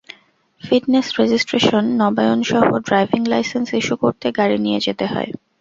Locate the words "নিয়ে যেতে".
4.65-5.05